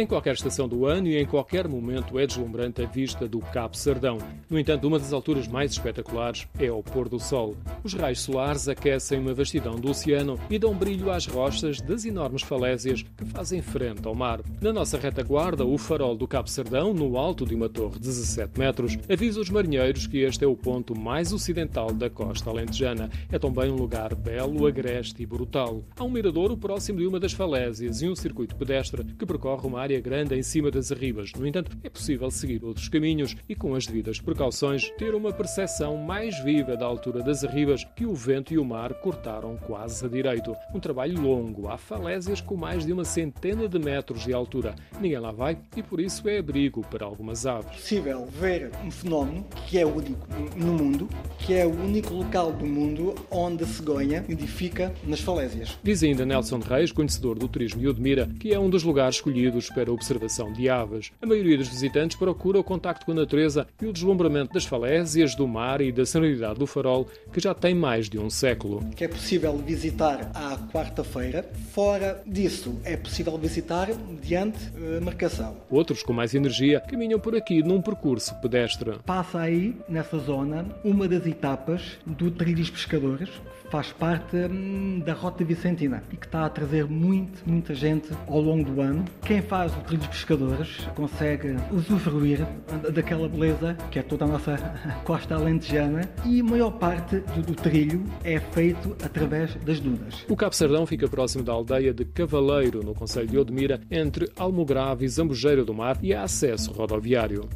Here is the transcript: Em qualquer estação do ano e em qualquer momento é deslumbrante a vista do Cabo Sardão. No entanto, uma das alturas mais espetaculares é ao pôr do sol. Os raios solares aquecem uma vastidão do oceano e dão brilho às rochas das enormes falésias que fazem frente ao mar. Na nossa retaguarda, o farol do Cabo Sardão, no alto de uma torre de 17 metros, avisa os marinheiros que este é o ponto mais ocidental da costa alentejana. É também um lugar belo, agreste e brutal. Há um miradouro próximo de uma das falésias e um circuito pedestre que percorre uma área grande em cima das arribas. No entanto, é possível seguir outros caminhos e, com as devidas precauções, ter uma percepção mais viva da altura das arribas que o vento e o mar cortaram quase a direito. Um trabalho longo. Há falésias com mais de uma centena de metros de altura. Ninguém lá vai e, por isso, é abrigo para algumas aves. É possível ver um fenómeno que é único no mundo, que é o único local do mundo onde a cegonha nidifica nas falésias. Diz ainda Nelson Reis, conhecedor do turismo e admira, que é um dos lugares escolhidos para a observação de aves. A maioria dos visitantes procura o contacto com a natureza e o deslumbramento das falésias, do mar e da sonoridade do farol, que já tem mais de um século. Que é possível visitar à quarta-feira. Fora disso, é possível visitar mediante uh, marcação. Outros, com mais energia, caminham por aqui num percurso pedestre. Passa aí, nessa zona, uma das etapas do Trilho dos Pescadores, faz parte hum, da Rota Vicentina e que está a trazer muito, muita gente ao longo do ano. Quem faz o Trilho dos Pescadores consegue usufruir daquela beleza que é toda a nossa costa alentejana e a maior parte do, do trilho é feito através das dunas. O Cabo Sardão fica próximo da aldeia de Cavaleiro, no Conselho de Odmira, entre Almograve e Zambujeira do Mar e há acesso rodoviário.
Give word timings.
Em 0.00 0.06
qualquer 0.06 0.32
estação 0.32 0.66
do 0.66 0.86
ano 0.86 1.08
e 1.08 1.18
em 1.18 1.26
qualquer 1.26 1.68
momento 1.68 2.18
é 2.18 2.26
deslumbrante 2.26 2.80
a 2.80 2.86
vista 2.86 3.28
do 3.28 3.38
Cabo 3.38 3.76
Sardão. 3.76 4.16
No 4.48 4.58
entanto, 4.58 4.88
uma 4.88 4.98
das 4.98 5.12
alturas 5.12 5.46
mais 5.46 5.72
espetaculares 5.72 6.48
é 6.58 6.68
ao 6.68 6.82
pôr 6.82 7.06
do 7.06 7.20
sol. 7.20 7.54
Os 7.84 7.92
raios 7.92 8.22
solares 8.22 8.66
aquecem 8.66 9.20
uma 9.20 9.34
vastidão 9.34 9.74
do 9.78 9.90
oceano 9.90 10.40
e 10.48 10.58
dão 10.58 10.74
brilho 10.74 11.10
às 11.10 11.26
rochas 11.26 11.82
das 11.82 12.06
enormes 12.06 12.40
falésias 12.40 13.02
que 13.02 13.26
fazem 13.26 13.60
frente 13.60 14.08
ao 14.08 14.14
mar. 14.14 14.40
Na 14.62 14.72
nossa 14.72 14.96
retaguarda, 14.96 15.66
o 15.66 15.76
farol 15.76 16.16
do 16.16 16.26
Cabo 16.26 16.48
Sardão, 16.48 16.94
no 16.94 17.18
alto 17.18 17.44
de 17.44 17.54
uma 17.54 17.68
torre 17.68 17.98
de 17.98 18.08
17 18.08 18.58
metros, 18.58 18.96
avisa 19.06 19.38
os 19.38 19.50
marinheiros 19.50 20.06
que 20.06 20.20
este 20.20 20.46
é 20.46 20.48
o 20.48 20.56
ponto 20.56 20.98
mais 20.98 21.30
ocidental 21.30 21.92
da 21.92 22.08
costa 22.08 22.48
alentejana. 22.48 23.10
É 23.30 23.38
também 23.38 23.70
um 23.70 23.76
lugar 23.76 24.14
belo, 24.14 24.66
agreste 24.66 25.22
e 25.22 25.26
brutal. 25.26 25.84
Há 25.94 26.04
um 26.04 26.10
miradouro 26.10 26.56
próximo 26.56 27.00
de 27.00 27.06
uma 27.06 27.20
das 27.20 27.34
falésias 27.34 28.00
e 28.00 28.08
um 28.08 28.16
circuito 28.16 28.56
pedestre 28.56 29.04
que 29.04 29.26
percorre 29.26 29.66
uma 29.66 29.78
área 29.78 29.89
grande 29.98 30.36
em 30.36 30.42
cima 30.42 30.70
das 30.70 30.92
arribas. 30.92 31.32
No 31.32 31.46
entanto, 31.46 31.74
é 31.82 31.88
possível 31.88 32.30
seguir 32.30 32.62
outros 32.62 32.88
caminhos 32.88 33.34
e, 33.48 33.54
com 33.54 33.74
as 33.74 33.86
devidas 33.86 34.20
precauções, 34.20 34.90
ter 34.98 35.14
uma 35.14 35.32
percepção 35.32 35.96
mais 35.96 36.38
viva 36.44 36.76
da 36.76 36.84
altura 36.84 37.22
das 37.22 37.42
arribas 37.42 37.82
que 37.96 38.04
o 38.04 38.14
vento 38.14 38.52
e 38.52 38.58
o 38.58 38.64
mar 38.64 38.92
cortaram 39.00 39.56
quase 39.56 40.04
a 40.04 40.08
direito. 40.08 40.54
Um 40.74 40.80
trabalho 40.80 41.18
longo. 41.18 41.68
Há 41.68 41.78
falésias 41.78 42.42
com 42.42 42.56
mais 42.56 42.84
de 42.84 42.92
uma 42.92 43.04
centena 43.04 43.66
de 43.66 43.78
metros 43.78 44.24
de 44.24 44.34
altura. 44.34 44.74
Ninguém 45.00 45.18
lá 45.18 45.32
vai 45.32 45.56
e, 45.74 45.82
por 45.82 46.00
isso, 46.00 46.28
é 46.28 46.38
abrigo 46.38 46.82
para 46.90 47.06
algumas 47.06 47.46
aves. 47.46 47.70
É 47.70 47.74
possível 47.76 48.26
ver 48.26 48.70
um 48.84 48.90
fenómeno 48.90 49.46
que 49.66 49.78
é 49.78 49.86
único 49.86 50.26
no 50.56 50.74
mundo, 50.74 51.08
que 51.38 51.54
é 51.54 51.64
o 51.64 51.70
único 51.70 52.12
local 52.12 52.52
do 52.52 52.66
mundo 52.66 53.14
onde 53.30 53.64
a 53.64 53.66
cegonha 53.66 54.24
nidifica 54.28 54.92
nas 55.06 55.20
falésias. 55.20 55.78
Diz 55.82 56.02
ainda 56.02 56.26
Nelson 56.26 56.58
Reis, 56.58 56.92
conhecedor 56.92 57.38
do 57.38 57.48
turismo 57.48 57.82
e 57.82 57.88
admira, 57.88 58.28
que 58.38 58.52
é 58.52 58.58
um 58.58 58.68
dos 58.68 58.82
lugares 58.82 59.16
escolhidos 59.16 59.70
para 59.70 59.79
a 59.88 59.92
observação 59.92 60.52
de 60.52 60.68
aves. 60.68 61.12
A 61.22 61.26
maioria 61.26 61.56
dos 61.56 61.68
visitantes 61.68 62.16
procura 62.16 62.58
o 62.58 62.64
contacto 62.64 63.06
com 63.06 63.12
a 63.12 63.14
natureza 63.14 63.66
e 63.80 63.86
o 63.86 63.92
deslumbramento 63.92 64.52
das 64.52 64.64
falésias, 64.64 65.34
do 65.34 65.46
mar 65.46 65.80
e 65.80 65.92
da 65.92 66.04
sonoridade 66.04 66.58
do 66.58 66.66
farol, 66.66 67.08
que 67.32 67.40
já 67.40 67.54
tem 67.54 67.74
mais 67.74 68.08
de 68.08 68.18
um 68.18 68.28
século. 68.28 68.84
Que 68.94 69.04
é 69.04 69.08
possível 69.08 69.56
visitar 69.58 70.30
à 70.34 70.58
quarta-feira. 70.72 71.48
Fora 71.72 72.22
disso, 72.26 72.78
é 72.84 72.96
possível 72.96 73.36
visitar 73.38 73.88
mediante 73.88 74.58
uh, 74.68 75.02
marcação. 75.02 75.56
Outros, 75.70 76.02
com 76.02 76.12
mais 76.12 76.34
energia, 76.34 76.80
caminham 76.80 77.18
por 77.18 77.34
aqui 77.34 77.62
num 77.62 77.80
percurso 77.80 78.34
pedestre. 78.40 78.98
Passa 79.06 79.40
aí, 79.40 79.76
nessa 79.88 80.18
zona, 80.18 80.66
uma 80.84 81.08
das 81.08 81.26
etapas 81.26 81.98
do 82.06 82.30
Trilho 82.30 82.56
dos 82.56 82.70
Pescadores, 82.70 83.30
faz 83.70 83.92
parte 83.92 84.36
hum, 84.36 85.00
da 85.04 85.12
Rota 85.12 85.44
Vicentina 85.44 86.02
e 86.12 86.16
que 86.16 86.26
está 86.26 86.44
a 86.44 86.50
trazer 86.50 86.86
muito, 86.86 87.42
muita 87.46 87.74
gente 87.74 88.08
ao 88.26 88.40
longo 88.40 88.68
do 88.68 88.80
ano. 88.80 89.04
Quem 89.22 89.40
faz 89.40 89.69
o 89.78 89.82
Trilho 89.82 90.00
dos 90.00 90.08
Pescadores 90.08 90.88
consegue 90.94 91.56
usufruir 91.72 92.46
daquela 92.92 93.28
beleza 93.28 93.76
que 93.90 93.98
é 93.98 94.02
toda 94.02 94.24
a 94.24 94.28
nossa 94.28 94.56
costa 95.04 95.34
alentejana 95.34 96.08
e 96.24 96.40
a 96.40 96.44
maior 96.44 96.72
parte 96.72 97.16
do, 97.16 97.42
do 97.42 97.54
trilho 97.54 98.04
é 98.24 98.38
feito 98.38 98.96
através 99.02 99.54
das 99.56 99.80
dunas. 99.80 100.24
O 100.28 100.36
Cabo 100.36 100.54
Sardão 100.54 100.86
fica 100.86 101.08
próximo 101.08 101.42
da 101.42 101.52
aldeia 101.52 101.92
de 101.92 102.04
Cavaleiro, 102.04 102.82
no 102.82 102.94
Conselho 102.94 103.28
de 103.28 103.38
Odmira, 103.38 103.80
entre 103.90 104.30
Almograve 104.36 105.04
e 105.04 105.08
Zambujeira 105.08 105.64
do 105.64 105.74
Mar 105.74 105.98
e 106.02 106.14
há 106.14 106.22
acesso 106.22 106.72
rodoviário. 106.72 107.48